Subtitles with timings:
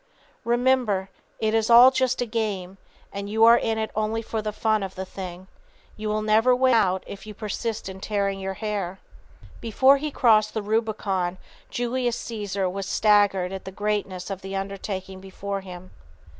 [0.43, 2.79] Remember it is all just a game,
[3.13, 5.45] and you are in it only for the fun of the thing.
[5.95, 8.97] You will never win out if you persist in tearing your hair.
[9.59, 11.37] Before he crossed the Rubicon
[11.69, 15.91] Julius Cæsar was staggered at the greatness of the undertaking before him.